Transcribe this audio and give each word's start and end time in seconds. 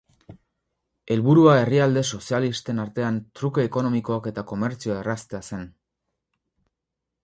Helburua 1.15 1.53
herrialde 1.65 2.03
sozialisten 2.17 2.83
artean 2.85 3.21
truke 3.41 3.69
ekonomikoak 3.71 4.31
eta 4.35 4.49
komertzioa 4.55 5.01
erraztea 5.07 5.47
zen. 5.53 5.71